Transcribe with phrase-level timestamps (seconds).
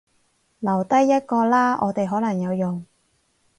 [0.57, 2.83] 留低一個啦，我哋可能有用